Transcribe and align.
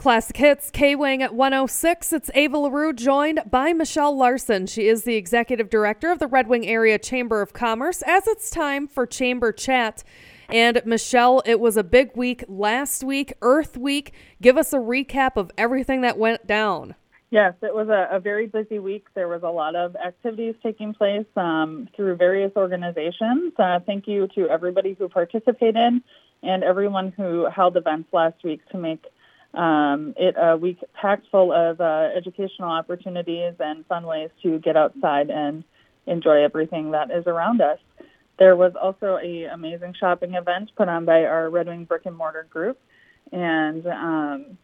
Classic 0.00 0.38
Hits, 0.38 0.70
K 0.70 0.96
Wing 0.96 1.22
at 1.22 1.34
106. 1.34 2.14
It's 2.14 2.30
Ava 2.34 2.56
LaRue 2.56 2.94
joined 2.94 3.42
by 3.50 3.74
Michelle 3.74 4.16
Larson. 4.16 4.66
She 4.66 4.88
is 4.88 5.04
the 5.04 5.16
executive 5.16 5.68
director 5.68 6.10
of 6.10 6.18
the 6.18 6.26
Red 6.26 6.48
Wing 6.48 6.66
Area 6.66 6.98
Chamber 6.98 7.42
of 7.42 7.52
Commerce 7.52 8.00
as 8.06 8.26
it's 8.26 8.48
time 8.48 8.88
for 8.88 9.04
Chamber 9.04 9.52
Chat. 9.52 10.02
And 10.48 10.80
Michelle, 10.86 11.42
it 11.44 11.60
was 11.60 11.76
a 11.76 11.84
big 11.84 12.16
week 12.16 12.42
last 12.48 13.04
week, 13.04 13.34
Earth 13.42 13.76
Week. 13.76 14.14
Give 14.40 14.56
us 14.56 14.72
a 14.72 14.78
recap 14.78 15.32
of 15.36 15.50
everything 15.58 16.00
that 16.00 16.16
went 16.16 16.46
down. 16.46 16.94
Yes, 17.28 17.52
it 17.60 17.74
was 17.74 17.90
a, 17.90 18.08
a 18.10 18.20
very 18.20 18.46
busy 18.46 18.78
week. 18.78 19.04
There 19.12 19.28
was 19.28 19.42
a 19.42 19.50
lot 19.50 19.76
of 19.76 19.96
activities 19.96 20.54
taking 20.62 20.94
place 20.94 21.26
um, 21.36 21.90
through 21.94 22.16
various 22.16 22.52
organizations. 22.56 23.52
Uh, 23.58 23.80
thank 23.84 24.08
you 24.08 24.28
to 24.28 24.48
everybody 24.48 24.94
who 24.98 25.10
participated 25.10 26.00
and 26.42 26.64
everyone 26.64 27.12
who 27.18 27.50
held 27.54 27.76
events 27.76 28.08
last 28.14 28.42
week 28.42 28.66
to 28.70 28.78
make 28.78 29.04
um, 29.54 30.14
it 30.16 30.36
a 30.38 30.56
week 30.56 30.78
packed 30.94 31.26
full 31.30 31.52
of 31.52 31.80
uh, 31.80 32.08
educational 32.16 32.70
opportunities 32.70 33.54
and 33.58 33.84
fun 33.86 34.06
ways 34.06 34.30
to 34.42 34.58
get 34.58 34.76
outside 34.76 35.30
and 35.30 35.64
enjoy 36.06 36.42
everything 36.44 36.92
that 36.92 37.10
is 37.10 37.26
around 37.26 37.60
us. 37.60 37.78
There 38.38 38.56
was 38.56 38.72
also 38.80 39.18
a 39.22 39.44
amazing 39.44 39.94
shopping 39.98 40.34
event 40.34 40.70
put 40.76 40.88
on 40.88 41.04
by 41.04 41.24
our 41.24 41.50
Red 41.50 41.66
Wing 41.66 41.84
Brick 41.84 42.06
and 42.06 42.16
Mortar 42.16 42.46
Group, 42.48 42.78
and 43.32 43.86
um, 43.86 44.58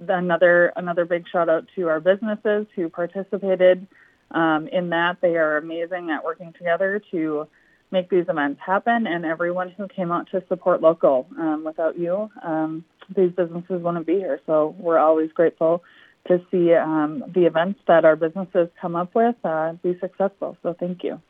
another 0.00 0.72
another 0.76 1.04
big 1.04 1.26
shout 1.30 1.48
out 1.48 1.66
to 1.76 1.88
our 1.88 2.00
businesses 2.00 2.66
who 2.74 2.88
participated 2.88 3.86
um, 4.32 4.66
in 4.68 4.90
that. 4.90 5.18
They 5.20 5.36
are 5.36 5.58
amazing 5.58 6.10
at 6.10 6.24
working 6.24 6.52
together 6.54 7.00
to 7.12 7.46
make 7.92 8.08
these 8.08 8.24
events 8.28 8.60
happen, 8.64 9.06
and 9.06 9.24
everyone 9.24 9.70
who 9.70 9.86
came 9.86 10.10
out 10.10 10.28
to 10.32 10.42
support 10.48 10.80
local. 10.80 11.26
Um, 11.38 11.62
without 11.64 11.98
you, 11.98 12.30
um, 12.42 12.84
these 13.14 13.32
businesses 13.32 13.82
wouldn't 13.82 14.06
be 14.06 14.14
here. 14.14 14.40
So 14.46 14.74
we're 14.78 14.98
always 14.98 15.32
grateful 15.32 15.82
to 16.28 16.40
see 16.50 16.72
um, 16.74 17.24
the 17.34 17.46
events 17.46 17.80
that 17.88 18.04
our 18.04 18.16
businesses 18.16 18.68
come 18.80 18.96
up 18.96 19.14
with 19.14 19.34
uh, 19.44 19.72
be 19.74 19.98
successful. 20.00 20.56
So 20.62 20.74
thank 20.78 21.02
you. 21.02 21.20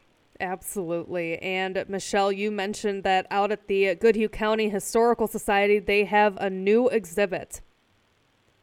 Absolutely. 0.41 1.39
And 1.39 1.85
Michelle, 1.89 2.33
you 2.33 2.51
mentioned 2.51 3.05
that 3.05 3.27
out 3.31 3.53
at 3.53 3.69
the 3.69 3.95
Goodhue 3.95 4.29
County 4.29 4.69
Historical 4.69 5.29
Society, 5.29 5.79
they 5.79 6.05
have 6.05 6.37
a 6.39 6.51
new 6.51 6.89
exhibit. 6.89 7.61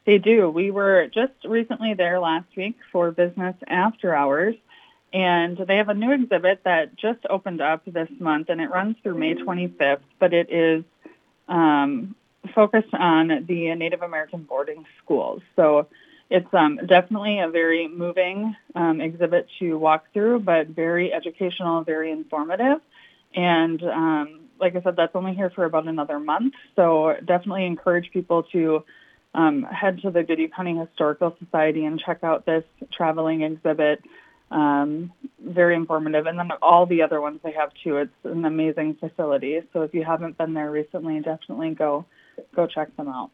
They 0.06 0.18
do. 0.18 0.50
We 0.50 0.72
were 0.72 1.08
just 1.14 1.34
recently 1.46 1.94
there 1.94 2.20
last 2.20 2.48
week 2.58 2.76
for 2.92 3.12
business 3.12 3.56
after 3.68 4.14
hours. 4.14 4.56
And 5.14 5.58
they 5.58 5.78
have 5.78 5.90
a 5.90 5.94
new 5.94 6.12
exhibit 6.12 6.62
that 6.66 6.96
just 6.96 7.20
opened 7.30 7.62
up 7.62 7.82
this 7.86 8.10
month, 8.20 8.50
and 8.50 8.62
it 8.62 8.70
runs 8.70 8.96
through 9.02 9.18
May 9.18 9.34
25th. 9.34 10.02
But 10.20 10.34
it 10.34 10.52
is 10.52 10.84
um, 11.48 12.16
focused 12.54 12.94
on 12.94 13.46
the 13.48 13.74
Native 13.76 14.02
American 14.02 14.44
boarding 14.44 14.86
schools. 15.04 15.42
So 15.56 15.88
it's 16.30 16.54
um, 16.54 16.80
definitely 16.86 17.40
a 17.40 17.50
very 17.50 17.88
moving 17.88 18.56
um, 18.76 19.02
exhibit 19.02 19.48
to 19.60 19.78
walk 19.78 20.06
through, 20.14 20.42
but 20.42 20.68
very 20.68 21.12
educational, 21.12 21.84
very 21.84 22.12
informative. 22.12 22.82
And 23.36 23.82
um, 23.84 24.42
like 24.60 24.76
I 24.76 24.82
said, 24.82 24.96
that's 24.96 25.16
only 25.16 25.34
here 25.34 25.50
for 25.50 25.66
about 25.66 25.88
another 25.88 26.20
month. 26.20 26.54
So 26.76 27.16
definitely 27.26 27.66
encourage 27.66 28.12
people 28.12 28.44
to 28.52 28.84
um, 29.34 29.64
head 29.64 30.02
to 30.02 30.12
the 30.12 30.24
Goodhue 30.24 30.50
County 30.50 30.78
Historical 30.78 31.36
Society 31.44 31.86
and 31.86 32.00
check 32.00 32.24
out 32.24 32.46
this 32.46 32.64
traveling 32.92 33.42
exhibit. 33.42 34.04
Um, 34.52 35.14
very 35.40 35.76
informative. 35.76 36.26
And 36.26 36.40
then 36.40 36.50
all 36.62 36.88
the 36.88 37.04
other 37.04 37.22
ones 37.22 37.40
they 37.44 37.52
have 37.52 37.72
too. 37.84 37.98
It's 37.98 38.12
an 38.24 38.46
amazing 38.46 38.96
facility. 38.96 39.62
So 39.74 39.84
if 39.84 39.94
you 39.94 40.04
haven't 40.04 40.38
been 40.40 40.54
there 40.56 40.72
recently, 40.72 41.20
definitely 41.20 41.76
go 41.76 42.06
go 42.56 42.68
check 42.68 42.96
them 42.98 43.08
out. 43.08 43.32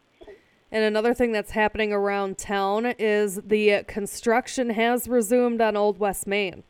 And 0.71 0.83
another 0.83 1.13
thing 1.13 1.31
that's 1.31 1.51
happening 1.51 1.93
around 1.93 2.37
town 2.37 2.87
is 2.99 3.39
the 3.45 3.83
construction 3.87 4.71
has 4.71 5.07
resumed 5.07 5.61
on 5.61 5.77
Old 5.77 5.99
West 5.99 6.27
Main. 6.27 6.63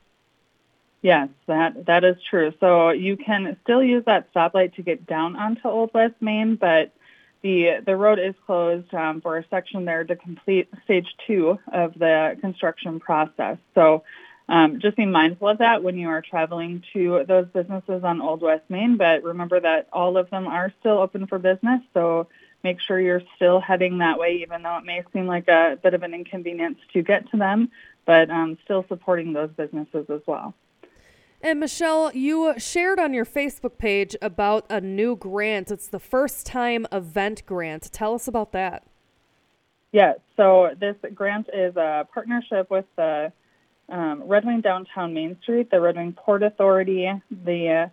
Yes, 1.02 1.30
that 1.48 1.86
that 1.86 2.04
is 2.04 2.16
true. 2.30 2.52
So 2.60 2.90
you 2.90 3.16
can 3.16 3.58
still 3.64 3.84
use 3.84 4.04
that 4.06 4.34
stoplight 4.34 4.74
to 4.76 4.82
get 4.82 5.06
down 5.06 5.36
onto 5.36 5.68
Old 5.68 5.92
West 5.94 6.16
Main, 6.20 6.56
but 6.56 6.94
the 7.44 7.82
the 7.86 7.96
road 7.96 8.18
is 8.18 8.34
closed 8.46 8.92
um, 8.94 9.22
for 9.22 9.38
a 9.38 9.46
section 9.50 9.86
there 9.86 10.04
to 10.04 10.16
complete 10.16 10.68
stage 10.84 11.06
two 11.28 11.60
of 11.72 11.94
the 11.94 12.36
construction 12.42 13.00
process. 13.00 13.58
So 13.76 14.04
um, 14.48 14.80
just 14.80 14.98
be 14.98 15.06
mindful 15.06 15.50
of 15.50 15.58
that 15.58 15.84
when 15.84 15.98
you 15.98 16.10
are 16.10 16.22
traveling 16.22 16.84
to 16.94 17.24
those 17.28 17.48
businesses 17.48 18.04
on 18.04 18.22
Old 18.22 18.42
West 18.42 18.64
Main. 18.70 18.98
But 18.98 19.24
remember 19.24 19.60
that 19.60 19.88
all 19.92 20.18
of 20.18 20.30
them 20.30 20.48
are 20.48 20.72
still 20.80 21.00
open 21.00 21.26
for 21.28 21.40
business. 21.40 21.82
So 21.94 22.28
make 22.64 22.80
sure 22.80 23.00
you're 23.00 23.24
still 23.36 23.60
heading 23.60 24.00
that 24.00 24.20
way, 24.20 24.40
even 24.42 24.62
though 24.62 24.78
it 24.78 24.86
may 24.86 25.04
seem 25.14 25.26
like 25.26 25.48
a 25.48 25.80
bit 25.82 25.94
of 25.94 26.04
an 26.04 26.14
inconvenience 26.14 26.78
to 26.94 27.02
get 27.02 27.30
to 27.32 27.38
them, 27.38 27.72
but 28.06 28.30
um, 28.30 28.58
still 28.64 28.86
supporting 28.88 29.34
those 29.34 29.50
businesses 29.52 30.06
as 30.10 30.22
well. 30.28 30.54
And 31.42 31.60
Michelle, 31.60 32.12
you 32.16 32.54
shared 32.58 33.00
on 33.00 33.14
your 33.14 33.26
Facebook 33.26 33.78
page 33.78 34.16
about 34.22 34.66
a 34.70 34.82
new 34.82 35.16
grant. 35.16 35.70
It's 35.70 35.88
the 35.88 36.00
first 36.00 36.46
time 36.46 36.88
event 36.92 37.46
grant. 37.46 37.92
Tell 37.92 38.16
us 38.16 38.28
about 38.28 38.52
that. 38.54 38.84
Yes, 39.92 40.18
so 40.36 40.72
this 40.80 40.96
grant 41.14 41.50
is 41.54 41.76
a 41.78 42.08
partnership 42.14 42.70
with 42.70 42.86
the 42.96 43.32
um, 43.90 44.24
Red 44.24 44.46
Wing 44.46 44.62
Downtown 44.62 45.14
Main 45.14 45.38
Street, 45.42 45.70
the 45.70 45.80
Red 45.80 45.96
Wing 45.96 46.14
Port 46.14 46.44
Authority, 46.44 47.12
the 47.30 47.70
uh, 47.70 47.88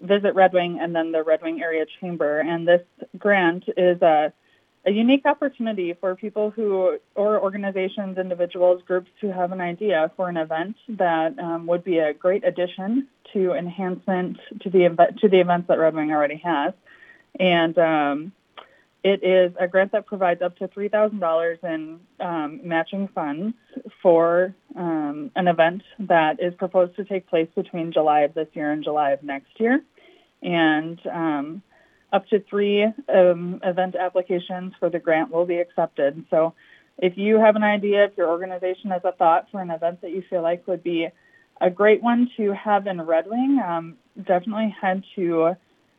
Visit 0.00 0.34
Red 0.34 0.52
Wing, 0.52 0.78
and 0.80 0.94
then 0.94 1.12
the 1.12 1.22
Red 1.22 1.42
Wing 1.42 1.62
Area 1.62 1.86
Chamber. 2.00 2.40
And 2.40 2.66
this 2.66 2.82
grant 3.18 3.64
is 3.76 4.00
a, 4.02 4.32
a 4.84 4.90
unique 4.90 5.26
opportunity 5.26 5.94
for 5.94 6.14
people 6.16 6.50
who, 6.50 6.98
or 7.14 7.40
organizations, 7.40 8.18
individuals, 8.18 8.82
groups 8.86 9.10
who 9.20 9.28
have 9.28 9.52
an 9.52 9.60
idea 9.60 10.10
for 10.16 10.28
an 10.28 10.36
event 10.36 10.76
that 10.88 11.38
um, 11.38 11.66
would 11.66 11.84
be 11.84 11.98
a 11.98 12.12
great 12.12 12.44
addition 12.44 13.08
to 13.32 13.52
enhancement 13.52 14.38
to 14.60 14.70
the 14.70 14.88
to 15.20 15.28
the 15.28 15.40
events 15.40 15.68
that 15.68 15.78
Red 15.78 15.94
Wing 15.94 16.12
already 16.12 16.36
has. 16.44 16.74
And 17.38 17.78
um, 17.78 18.32
it 19.04 19.24
is 19.24 19.52
a 19.58 19.66
grant 19.66 19.92
that 19.92 20.06
provides 20.06 20.42
up 20.42 20.56
to 20.58 20.68
$3,000 20.68 21.64
in 21.64 22.00
um, 22.20 22.60
matching 22.62 23.08
funds 23.08 23.56
for 24.00 24.54
um, 24.76 25.30
an 25.36 25.48
event 25.48 25.82
that 26.00 26.40
is 26.40 26.54
proposed 26.54 26.96
to 26.96 27.04
take 27.04 27.28
place 27.28 27.48
between 27.54 27.92
July 27.92 28.20
of 28.20 28.34
this 28.34 28.48
year 28.52 28.72
and 28.72 28.84
July 28.84 29.10
of 29.10 29.22
next 29.22 29.58
year. 29.58 29.80
And 30.42 31.00
um, 31.06 31.62
up 32.12 32.26
to 32.28 32.40
three 32.40 32.84
um, 32.84 33.60
event 33.62 33.94
applications 33.96 34.72
for 34.78 34.90
the 34.90 34.98
grant 34.98 35.30
will 35.30 35.46
be 35.46 35.58
accepted. 35.58 36.24
So 36.30 36.54
if 36.98 37.16
you 37.16 37.38
have 37.38 37.56
an 37.56 37.62
idea, 37.62 38.04
if 38.04 38.16
your 38.16 38.28
organization 38.28 38.90
has 38.90 39.02
a 39.04 39.12
thought 39.12 39.48
for 39.50 39.60
an 39.60 39.70
event 39.70 40.02
that 40.02 40.10
you 40.10 40.22
feel 40.28 40.42
like 40.42 40.66
would 40.66 40.82
be 40.82 41.08
a 41.60 41.70
great 41.70 42.02
one 42.02 42.30
to 42.36 42.52
have 42.52 42.86
in 42.86 43.00
Red 43.00 43.26
Wing, 43.28 43.60
um, 43.64 43.96
definitely 44.16 44.74
head 44.80 45.04
to 45.16 45.54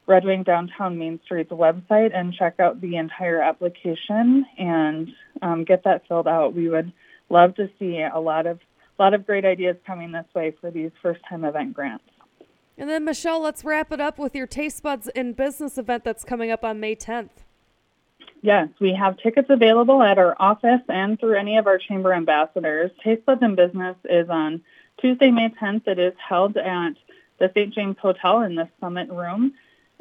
Red 0.05 0.25
Wing 0.25 0.43
Downtown 0.43 0.97
Main 0.97 1.19
Street's 1.23 1.51
website 1.51 2.15
and 2.15 2.33
check 2.33 2.59
out 2.59 2.81
the 2.81 2.97
entire 2.97 3.41
application 3.41 4.45
and 4.57 5.09
um, 5.41 5.63
get 5.63 5.85
that 5.85 6.07
filled 6.07 6.27
out. 6.27 6.53
We 6.53 6.67
would 6.67 6.91
love 7.29 7.55
to 7.55 7.69
see 7.79 8.01
a 8.01 8.19
lot 8.19 8.45
of 8.45 8.59
a 8.99 9.01
lot 9.01 9.13
of 9.13 9.25
great 9.25 9.43
ideas 9.43 9.75
coming 9.87 10.11
this 10.11 10.25
way 10.35 10.55
for 10.61 10.69
these 10.69 10.91
first 11.01 11.21
time 11.27 11.43
event 11.43 11.73
grants. 11.73 12.03
And 12.77 12.89
then 12.89 13.05
Michelle, 13.05 13.41
let's 13.41 13.63
wrap 13.63 13.91
it 13.91 13.99
up 13.99 14.17
with 14.17 14.35
your 14.35 14.47
Taste 14.47 14.83
Buds 14.83 15.07
in 15.09 15.33
Business 15.33 15.77
event 15.77 16.03
that's 16.03 16.23
coming 16.23 16.51
up 16.51 16.63
on 16.63 16.79
May 16.79 16.95
10th. 16.95 17.29
Yes, 18.41 18.69
we 18.79 18.93
have 18.93 19.17
tickets 19.17 19.47
available 19.49 20.01
at 20.01 20.17
our 20.17 20.35
office 20.39 20.81
and 20.89 21.19
through 21.19 21.37
any 21.37 21.57
of 21.57 21.65
our 21.65 21.77
chamber 21.77 22.13
ambassadors. 22.13 22.91
Taste 23.03 23.25
Buds 23.25 23.41
in 23.41 23.55
Business 23.55 23.95
is 24.05 24.29
on 24.29 24.61
Tuesday, 24.99 25.31
May 25.31 25.49
10th. 25.49 25.87
It 25.87 25.99
is 25.99 26.13
held 26.17 26.57
at 26.57 26.93
the 27.39 27.49
St. 27.53 27.73
James 27.73 27.97
Hotel 27.99 28.41
in 28.41 28.55
the 28.55 28.69
Summit 28.79 29.09
Room 29.09 29.53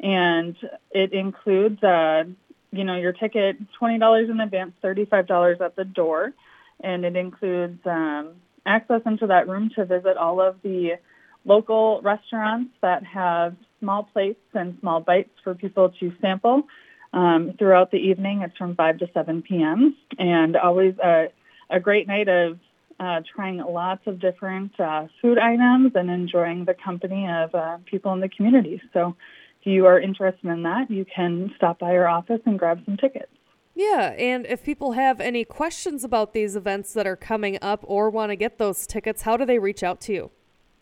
and 0.03 0.55
it 0.91 1.13
includes, 1.13 1.81
uh, 1.81 2.25
you 2.71 2.83
know, 2.83 2.95
your 2.95 3.13
ticket 3.13 3.57
twenty 3.79 3.97
dollars 3.97 4.29
in 4.29 4.39
advance, 4.39 4.73
thirty-five 4.81 5.25
dollars 5.25 5.59
at 5.61 5.75
the 5.75 5.85
door, 5.85 6.33
and 6.81 7.05
it 7.05 7.15
includes 7.15 7.79
um, 7.85 8.35
access 8.65 9.01
into 9.05 9.27
that 9.27 9.47
room 9.47 9.69
to 9.75 9.85
visit 9.85 10.17
all 10.17 10.41
of 10.41 10.55
the 10.63 10.97
local 11.45 12.01
restaurants 12.01 12.71
that 12.81 13.03
have 13.03 13.55
small 13.79 14.03
plates 14.03 14.39
and 14.53 14.77
small 14.79 15.01
bites 15.01 15.31
for 15.43 15.53
people 15.53 15.93
to 15.99 16.11
sample 16.21 16.63
um, 17.11 17.53
throughout 17.59 17.91
the 17.91 17.97
evening. 17.97 18.41
It's 18.41 18.57
from 18.57 18.75
5 18.75 18.99
to 18.99 19.09
7 19.13 19.41
p.m. 19.41 19.95
and 20.17 20.55
always 20.55 20.95
a, 21.03 21.27
a 21.69 21.79
great 21.79 22.07
night 22.07 22.27
of 22.29 22.59
uh, 22.99 23.21
trying 23.35 23.57
lots 23.57 24.01
of 24.07 24.19
different 24.19 24.79
uh, 24.79 25.07
food 25.21 25.37
items 25.37 25.91
and 25.95 26.09
enjoying 26.09 26.65
the 26.65 26.73
company 26.73 27.27
of 27.29 27.53
uh, 27.53 27.77
people 27.85 28.13
in 28.13 28.19
the 28.19 28.29
community. 28.29 28.81
So 28.93 29.15
if 29.61 29.67
you 29.67 29.85
are 29.87 29.99
interested 29.99 30.47
in 30.47 30.63
that, 30.63 30.89
you 30.89 31.05
can 31.05 31.51
stop 31.57 31.79
by 31.79 31.91
our 31.91 32.07
office 32.07 32.41
and 32.45 32.57
grab 32.57 32.81
some 32.85 32.97
tickets. 32.97 33.31
Yeah, 33.75 34.13
and 34.17 34.45
if 34.45 34.63
people 34.63 34.91
have 34.91 35.19
any 35.19 35.45
questions 35.45 36.03
about 36.03 36.33
these 36.33 36.55
events 36.55 36.93
that 36.93 37.07
are 37.07 37.15
coming 37.15 37.57
up 37.61 37.83
or 37.87 38.09
want 38.09 38.29
to 38.29 38.35
get 38.35 38.59
those 38.59 38.85
tickets, 38.85 39.23
how 39.23 39.35
do 39.35 39.45
they 39.45 39.57
reach 39.57 39.81
out 39.81 39.99
to 40.01 40.13
you? 40.13 40.31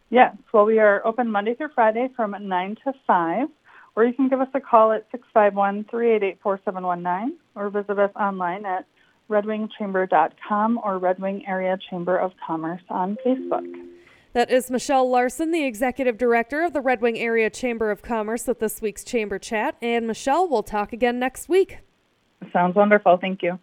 Yes, 0.09 0.35
well, 0.53 0.65
we 0.65 0.77
are 0.79 1.05
open 1.07 1.31
Monday 1.31 1.55
through 1.55 1.69
Friday 1.73 2.09
from 2.15 2.35
9 2.37 2.77
to 2.83 2.93
5, 3.07 3.47
or 3.95 4.03
you 4.03 4.13
can 4.13 4.27
give 4.27 4.41
us 4.41 4.49
a 4.53 4.59
call 4.59 4.91
at 4.91 5.07
651 5.11 5.85
388 5.89 6.39
4719 6.43 7.37
or 7.55 7.69
visit 7.69 7.97
us 7.97 8.11
online 8.17 8.65
at 8.65 8.85
redwingchamber.com 9.29 10.81
or 10.83 10.97
Red 10.97 11.19
Wing 11.19 11.45
Area 11.47 11.77
Chamber 11.89 12.17
of 12.17 12.33
Commerce 12.45 12.81
on 12.89 13.17
Facebook. 13.25 13.65
That 14.33 14.51
is 14.51 14.69
Michelle 14.69 15.09
Larson, 15.09 15.51
the 15.51 15.63
Executive 15.63 16.17
Director 16.17 16.63
of 16.63 16.73
the 16.73 16.81
Red 16.81 17.01
Wing 17.01 17.17
Area 17.17 17.49
Chamber 17.49 17.89
of 17.89 18.01
Commerce 18.01 18.49
at 18.49 18.59
this 18.59 18.81
week's 18.81 19.05
Chamber 19.05 19.39
Chat. 19.39 19.75
And 19.81 20.07
Michelle, 20.07 20.47
we'll 20.47 20.63
talk 20.63 20.91
again 20.91 21.19
next 21.19 21.47
week. 21.47 21.79
Sounds 22.53 22.75
wonderful. 22.75 23.17
Thank 23.17 23.43
you. 23.43 23.61